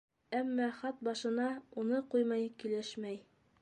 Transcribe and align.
Әммә 0.37 0.69
хат 0.77 1.03
башына 1.09 1.47
уны 1.83 2.03
ҡуймай 2.15 2.53
килешмәй. 2.65 3.27